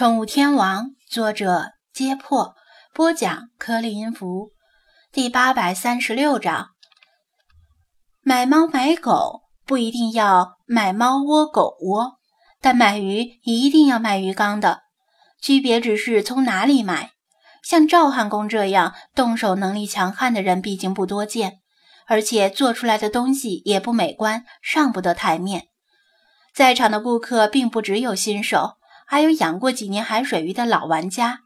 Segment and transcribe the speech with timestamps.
[0.00, 2.54] 宠物天王，作者：揭破，
[2.94, 4.52] 播讲：颗粒音符，
[5.12, 6.68] 第八百三十六章。
[8.22, 12.12] 买猫买狗不一定要买猫窝狗窝，
[12.62, 14.84] 但买鱼一定要买鱼缸的。
[15.38, 17.10] 区别只是从哪里买。
[17.62, 21.58] 像赵汉公这样动手能力强悍的人毕竟不多见，
[22.06, 25.64] 而且做出来的东西也不美观，上不得台面。
[26.54, 28.78] 在场的顾客并不只有新手。
[29.10, 31.40] 还有养过几年海水鱼的老玩家，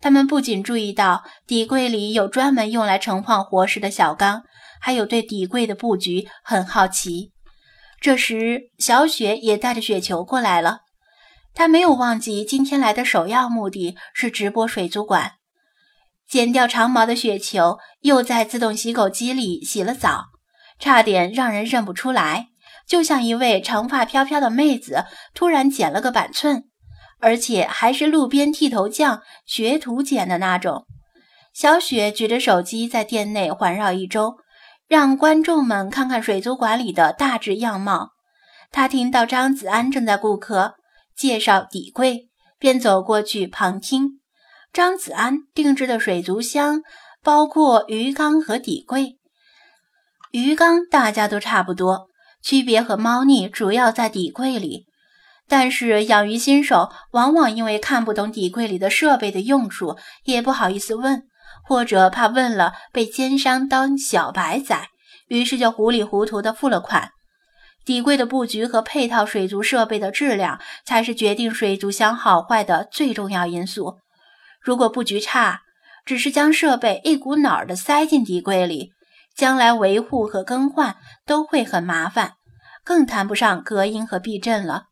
[0.00, 4.44] 他们不仅注意到底柜里有专门用来盛放活食的小缸，
[4.80, 7.32] 还有对底柜的布局很好奇。
[8.00, 10.82] 这时，小雪也带着雪球过来了。
[11.54, 15.32] 她没有忘记今天来的首要目的是直播水族馆。
[16.28, 20.26] 剪掉长毛的雪球又在自动洗狗机里洗了澡，
[20.78, 22.50] 差点让人认不出来，
[22.86, 26.68] 就像一位长发飘飘的妹子突然剪了个板寸。
[27.22, 30.86] 而且还是路边剃头匠学徒剪的那种。
[31.54, 34.38] 小雪举着手机在店内环绕一周，
[34.88, 38.10] 让观众们看看水族馆里的大致样貌。
[38.72, 40.74] 她听到张子安正在顾客
[41.16, 44.20] 介绍底柜，便走过去旁听。
[44.72, 46.82] 张子安定制的水族箱
[47.22, 49.18] 包括鱼缸和底柜。
[50.32, 52.08] 鱼缸大家都差不多，
[52.42, 54.86] 区别和猫腻主要在底柜里。
[55.48, 61.24] 但是养鱼新手往往因为看不懂底柜里的设备的用处，也不好意思问，
[61.64, 64.88] 或者怕问了被奸商当小白仔，
[65.28, 67.10] 于是就糊里糊涂的付了款。
[67.84, 73.98] 底柜的布局和配套水族设备的质量，才是决定水族箱好坏的最重要因素。
[74.60, 75.62] 如果布局差，
[76.04, 78.92] 只是将设备一股脑的塞进底柜里，
[79.36, 82.34] 将来维护和更换都会很麻烦，
[82.84, 84.84] 更谈不上隔音和避震了。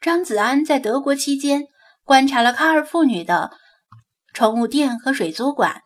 [0.00, 1.64] 张子安在德国期间
[2.04, 3.50] 观察了卡尔妇女的
[4.32, 5.82] 宠物店和水族馆，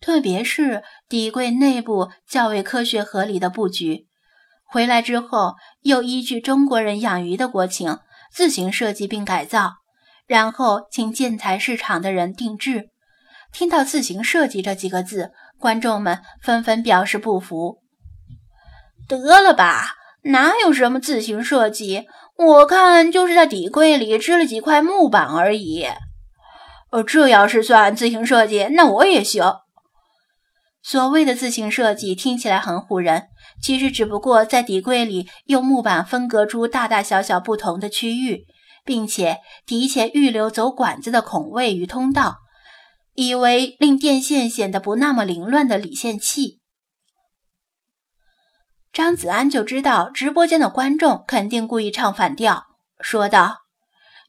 [0.00, 4.06] 特别是底柜内部较为科学合理的布局。
[4.66, 7.98] 回来之后，又依据中国人养鱼的国情
[8.32, 9.74] 自行设计并改造，
[10.26, 12.90] 然后请建材市场的人定制。
[13.52, 17.78] 听到“自行设计”这几个字，观众们纷纷表示不服。
[19.08, 22.06] 得了吧，哪有什么自行设计？
[22.36, 25.86] 我看就是在底柜里支了几块木板而已。
[26.90, 29.42] 哦，这要是算自行设计，那我也行。
[30.82, 33.28] 所谓的自行设计听起来很唬人，
[33.62, 38.44] 其实只不过在底柜里用木板分隔出大大小小不同的区域，
[38.84, 42.36] 并且提前预留走管子的孔位与通道，
[43.14, 46.60] 以为令电线显得不那么凌乱的理线器。
[48.94, 52.62] 张子安就知道直播间的观众肯定故意唱反调，
[53.00, 53.62] 说道：“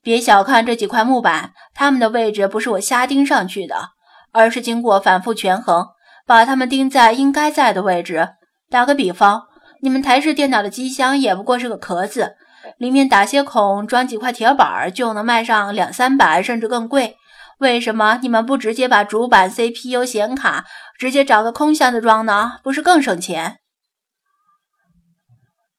[0.01, 3.89] 别小看这几块木板，它们的位置不是我瞎钉上去的，
[4.31, 5.89] 而是经过反复权衡，
[6.25, 8.29] 把它们钉在应该在的位置。
[8.71, 9.43] 打个比方，
[9.83, 12.33] 你们台式电脑的机箱也不过是个壳子，
[12.79, 17.17] 里面打些孔，装几块铁板，就能卖上两三百，甚至更贵。
[17.59, 20.65] 为什么你们不直接把主板、CPU、显卡
[20.97, 22.53] 直接找个空箱子装呢？
[22.63, 23.57] 不是更省钱？”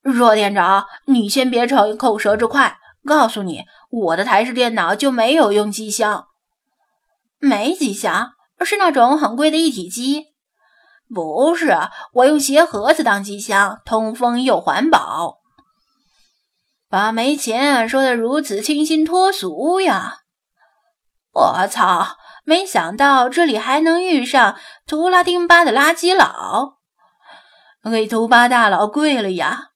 [0.06, 2.78] 若店长，你先别逞口舌之快。
[3.04, 6.26] 告诉你，我的台式电脑就没有用机箱，
[7.38, 8.32] 没机箱，
[8.64, 10.26] 是那种很贵的一体机。
[11.12, 11.76] 不是，
[12.12, 15.38] 我用鞋盒子当机箱，通风又环保。
[16.88, 20.18] 把没钱说的如此清新脱俗呀！
[21.32, 24.56] 我操，没想到这里还能遇上
[24.86, 26.78] 图拉丁巴的垃圾佬，
[27.90, 29.70] 给图巴大佬跪了呀！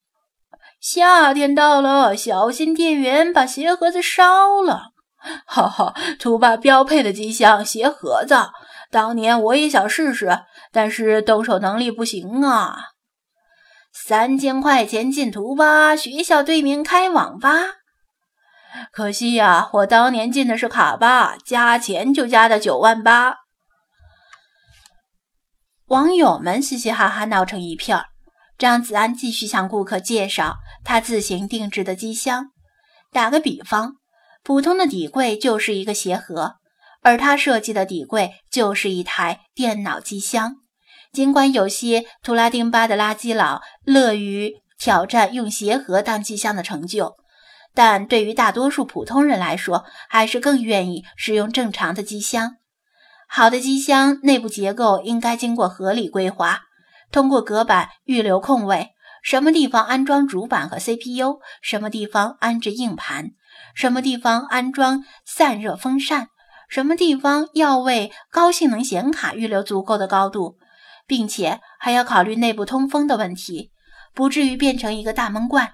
[0.81, 4.93] 夏天到了，小心店员把鞋盒子烧了。
[5.45, 8.35] 哈哈，图巴标配的机箱鞋盒子，
[8.91, 10.41] 当年我也想试试，
[10.73, 12.79] 但是动手能力不行啊。
[13.93, 17.51] 三千块钱进图吧，学校对面开网吧。
[18.91, 23.35] 可惜呀，我当年进的是卡吧，加钱就加到九万八。
[25.89, 28.07] 网友们嘻嘻哈哈闹成一片儿。
[28.61, 32.51] 张子安继续向顾客介绍他自行定制的机箱。
[33.11, 33.95] 打个比方，
[34.45, 36.57] 普通的底柜就是一个鞋盒，
[37.01, 40.57] 而他设计的底柜就是一台电脑机箱。
[41.11, 47.17] 尽管有些图拉丁巴的垃圾佬乐于挑战用鞋盒当机箱的成就，
[47.75, 52.57] 但对于大多数普通人来说，还是更愿意使用正常的机箱。
[53.27, 56.65] 好的机箱内部结构应该经过合理规划。
[57.13, 58.91] 通过隔板预留空位，
[59.23, 63.31] 什么地方安装主板和 CPU，什么地方安置硬盘，
[63.75, 66.29] 什么地方安装散热风扇，
[66.69, 70.59] 什么地方要为高性能显卡预留足够的高度，
[71.07, 73.73] 并且还要考虑内部通风的问题，
[74.15, 75.73] 不至于变成一个大闷罐。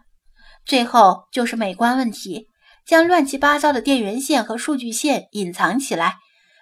[0.65, 2.49] 最后就是美观问题，
[2.85, 6.17] 将乱七八糟的电源线和数据线隐藏起来，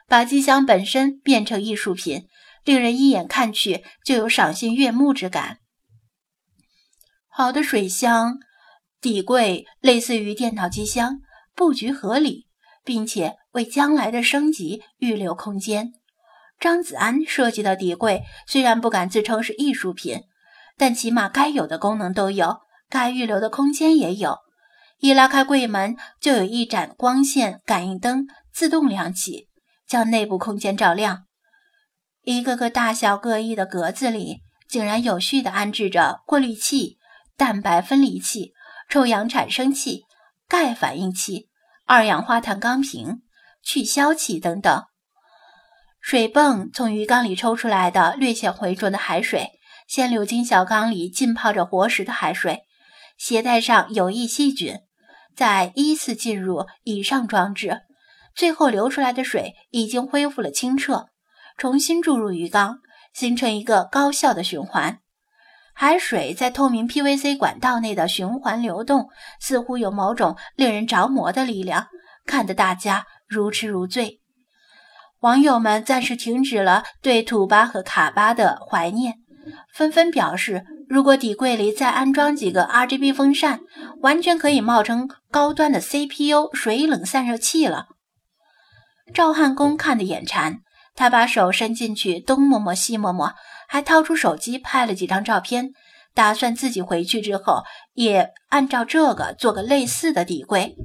[0.08, 2.26] 把机箱本身变成艺术品，
[2.64, 5.58] 令人一眼看去就有赏心悦目之感。
[7.28, 8.38] 好的水箱。
[9.00, 11.20] 底柜类似于电脑机箱，
[11.54, 12.46] 布局合理，
[12.82, 15.92] 并且为将来的升级预留空间。
[16.58, 20.22] 张子安设计的底柜虽然不敢自称是艺术品，
[20.78, 24.38] 但起码该有的功能都有，该预留的空间也有。
[25.00, 29.50] 一拉开柜门，就有一盏光线感应灯自动亮起，
[29.86, 31.23] 将内部空间照亮。
[32.24, 36.98] 一个个大小各异的格子里，竟然有序地安置着过滤器、
[37.36, 38.52] 蛋白分离器。
[38.86, 40.04] 臭氧产生器、
[40.46, 41.48] 钙反应器、
[41.86, 43.22] 二氧化碳钢瓶、
[43.62, 44.84] 去硝器等等。
[46.02, 49.52] 水泵从鱼缸里抽出来的略显浑浊的海水，
[49.88, 52.64] 先流进小缸里浸泡着活食的海水，
[53.16, 54.80] 携带上有益细菌，
[55.34, 57.80] 再依次进入以上装置，
[58.36, 61.06] 最后流出来的水已经恢复了清澈，
[61.56, 62.78] 重新注入鱼缸，
[63.12, 64.98] 形成一个高效的循环。
[65.74, 69.08] 海水在透明 PVC 管道内的循环流动，
[69.40, 71.88] 似乎有某种令人着魔的力量，
[72.24, 74.20] 看得大家如痴如醉。
[75.20, 79.14] 网友们暂时停止了对土巴和卡巴的怀念，
[79.72, 83.60] 纷纷表示，如果底柜里再安装几个 RGB 风扇，
[84.02, 87.86] 完全可以冒充高端的 CPU 水冷散热器了。
[89.12, 90.60] 赵汉公看得眼馋，
[90.94, 93.34] 他把手伸进去，东摸摸西摸摸。
[93.66, 95.72] 还掏出手机拍了几张照片，
[96.14, 97.64] 打算自己回去之后
[97.94, 100.76] 也按照这个做个类似的底柜。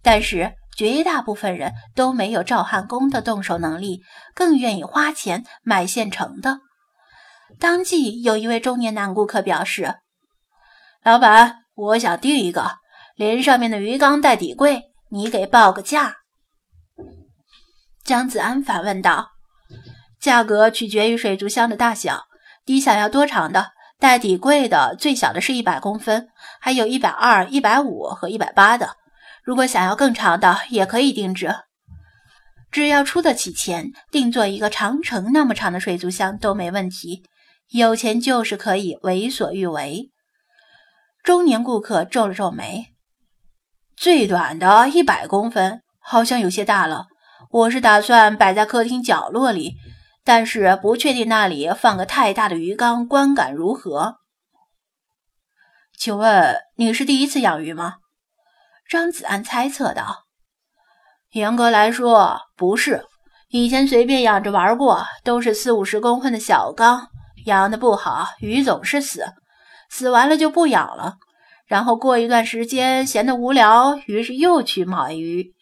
[0.00, 4.00] 但是绝大部分人都没有赵汉公的动手能力，
[4.34, 6.60] 更愿意花钱买现成的。
[7.58, 9.96] 当即有一位中年男顾客表示
[11.04, 12.76] ：“老板，我想订一个，
[13.16, 16.18] 连上面的鱼缸带底柜，你给报个价。”
[18.02, 19.32] 张子安反问道。
[20.20, 22.24] 价格取决于水族箱的大小，
[22.66, 23.72] 你想要多长的？
[23.98, 26.28] 带底柜的最小的是一百公分，
[26.58, 28.96] 还有一百二、一百五和一百八的。
[29.44, 31.54] 如果想要更长的，也可以定制，
[32.70, 37.24] 只要出得起钱，定做一个长城那么长的水族箱都没问题。
[37.68, 40.10] 有钱就是可以为所欲为。
[41.22, 42.86] 中年顾客皱了皱眉，
[43.96, 47.06] 最短的一百公分好像有些大了。
[47.50, 49.74] 我是打算摆在客厅角落里。
[50.24, 54.16] 但是不确定那里放个太大的鱼缸，观感如何？
[55.96, 57.96] 请问你是第一次养鱼吗？
[58.88, 60.24] 张子安猜测道。
[61.32, 63.04] 严格来说不是，
[63.48, 67.08] 以前随便养着玩过，都是四五十公分的小缸，
[67.46, 69.24] 养的不好，鱼总是死，
[69.88, 71.16] 死完了就不养了。
[71.66, 75.54] 然后过一段时间闲得无聊，于是又去买鱼。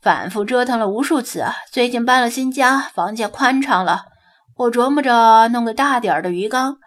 [0.00, 4.06] 反复折腾了无数次，最近搬了新家，房间宽敞了。
[4.56, 6.78] 我琢磨着弄个大点儿的鱼缸，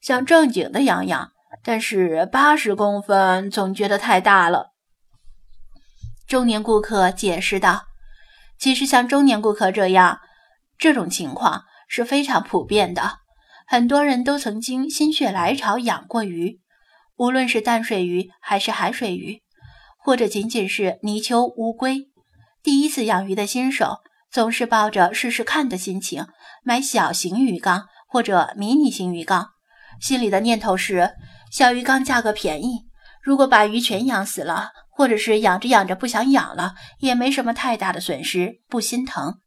[0.00, 1.32] 想正经的养养。
[1.62, 4.70] 但是八十公分总觉得太大了。
[6.26, 7.82] 中年顾客解释道
[8.56, 10.20] ：“其实像中年顾客这样，
[10.78, 13.18] 这种情况是非常普遍的。
[13.66, 16.60] 很多人都曾经心血来潮养过鱼，
[17.16, 19.42] 无论是淡水鱼还是海水鱼，
[19.98, 22.08] 或者仅仅是泥鳅、乌龟。”
[22.62, 24.00] 第一次养鱼的新手
[24.30, 26.26] 总是抱着试试看的心情
[26.62, 29.48] 买小型鱼缸或者迷你型鱼缸，
[30.00, 31.12] 心里的念头是
[31.50, 32.86] 小鱼缸价格便宜，
[33.22, 39.38] 如果把鱼全养死了，或者是养着养着不想养了，也没什么太大的损失，不心疼。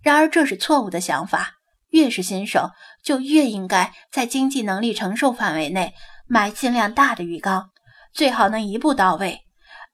[0.00, 1.56] 然而这是错误的想法，
[1.90, 2.70] 越是新手
[3.02, 5.92] 就越应该在经济能力承受范围内
[6.26, 7.70] 买尽量大的鱼缸，
[8.14, 9.40] 最好能一步到位，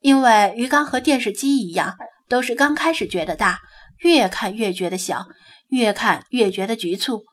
[0.00, 1.97] 因为鱼缸和电视机一样。
[2.33, 3.61] 都是刚开始觉得大，
[3.99, 5.27] 越看越觉得小，
[5.69, 7.25] 越看越觉得局促。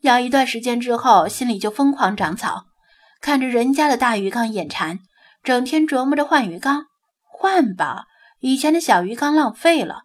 [0.00, 2.64] 养一段时间之后，心里就疯狂长草，
[3.20, 4.98] 看着人家的大鱼缸眼馋，
[5.44, 6.86] 整天琢磨着换鱼缸。
[7.28, 8.06] 换吧，
[8.40, 9.98] 以前的小鱼缸浪费了；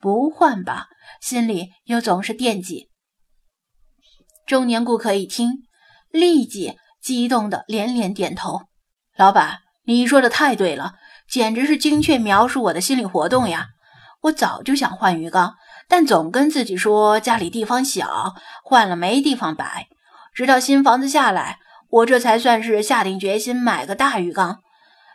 [0.00, 0.86] 不换吧，
[1.20, 2.88] 心里又总是惦记。
[4.46, 5.64] 中年顾客一听，
[6.10, 8.62] 立即激动的连连点头
[9.18, 10.94] ：“老板，你说的太对了，
[11.28, 13.66] 简直是精确描述我的心理活动呀！”
[14.22, 15.54] 我早就想换鱼缸，
[15.88, 19.88] 但总跟自己说家里地方小，换了没地方摆。
[20.34, 21.58] 直到新房子下来，
[21.90, 24.60] 我这才算是下定决心买个大鱼缸。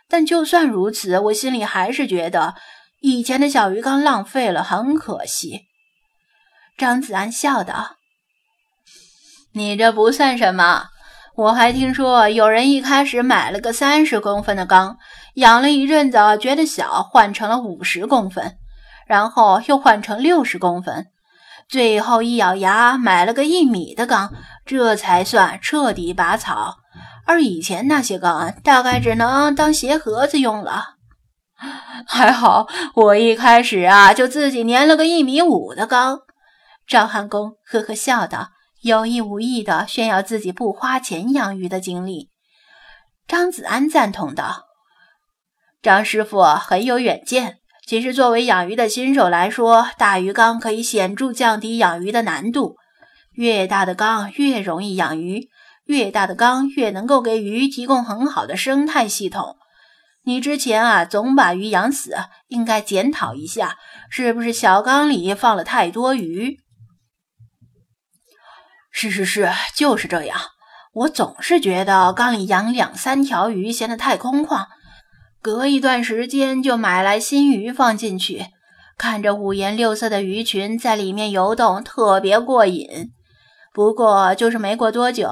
[0.08, 2.54] 但就算如此，我心里还是觉得
[3.00, 5.62] 以前的小鱼缸浪费了，很可惜。
[6.76, 7.96] 张子安笑道
[9.52, 10.84] ：“你这不算什么，
[11.34, 14.96] 我还听说有人一开始买了个三十公分的缸，
[15.34, 18.56] 养了一阵子觉得小，换成了五十公分，
[19.08, 21.08] 然后又换成六十公分，
[21.68, 24.32] 最后一咬牙买了个一米的缸，
[24.64, 26.76] 这才算彻底拔草。”
[27.26, 30.94] 而以前那些缸大概只能当鞋盒子用了。
[32.08, 36.20] 还好我一开始啊就自己粘了个一米五的缸。
[36.86, 42.30] 赵汉公呵呵笑道，有意无意地炫耀自己不花钱养鱼的经历。
[43.26, 44.64] 张子安赞同道
[45.82, 47.58] ：“张师傅很有远见。
[47.88, 52.76] 其实作为养鱼的新手来说，大鱼缸可以显著降低养鱼的难度。
[53.32, 55.48] 越大的缸越容易养鱼。”
[55.88, 59.56] 越大的缸越能够给鱼提供很好的生态系统。
[60.24, 62.14] 你之前啊总把鱼养死，
[62.48, 63.76] 应该检讨一下，
[64.10, 66.58] 是不是小缸里放了太多鱼？
[68.90, 70.38] 是是是，就是这样。
[70.92, 74.66] 我总是觉得缸里养两三条鱼显得太空旷，
[75.40, 78.46] 隔一段时间就买来新鱼放进去，
[78.96, 83.12] 看着五颜六色的鱼群在里面游动，特别过瘾。
[83.72, 85.30] 不过就是没过多久。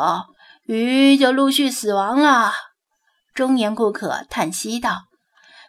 [0.67, 2.53] 鱼就陆续死亡了。
[3.33, 5.05] 中年顾客叹息道：“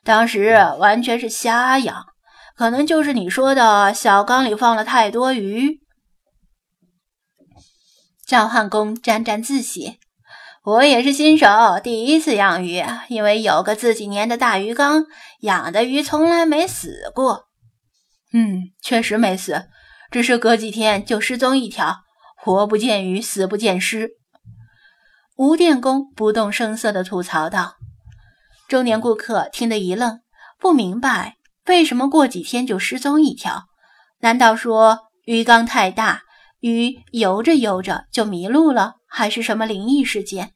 [0.03, 2.05] 当时完全是瞎养，
[2.55, 5.81] 可能就是你说的小缸里放了太多鱼。”
[8.25, 9.99] 赵汉公沾沾自喜
[10.67, 11.47] ：“我也是新手，
[11.81, 15.05] 第一次养鱼，因为有个自己粘的大鱼缸，
[15.39, 17.45] 养的鱼从来没死过。
[18.35, 19.69] ”“嗯，确实没死，
[20.11, 21.99] 只是隔几天就失踪一条，
[22.35, 24.09] 活不见鱼，死不见尸。”
[25.37, 27.75] 吴电工不动声色地吐槽道
[28.67, 30.19] ：“中年顾客听得一愣，
[30.59, 33.67] 不明白为什么过几天就失踪一条？
[34.19, 36.23] 难道说鱼缸太大，
[36.59, 40.51] 鱼游着游着就迷路了，还是什么灵异事件？”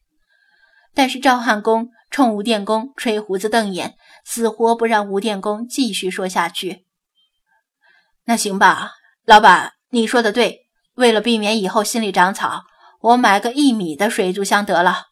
[0.94, 3.96] 但是赵汉公冲吴电工吹胡子瞪眼，
[4.26, 6.86] 死活不让吴电工继续说下去。
[8.26, 8.92] 那行吧，
[9.26, 12.64] 老板，你说的对，为了避免以后心里长草。
[13.02, 15.08] 我买个一米的水族箱得了。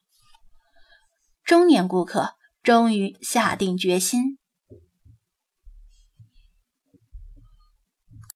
[1.43, 4.38] 中年顾客终于下定决心。